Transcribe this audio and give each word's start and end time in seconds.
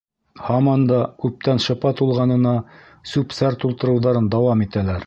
Һаман 0.45 0.85
да 0.91 1.01
күптән 1.25 1.61
шыпа 1.67 1.93
тулғанына 2.01 2.57
сүп-сар 3.13 3.63
тултырыуҙарын 3.65 4.37
дауам 4.37 4.69
итәләр. 4.71 4.99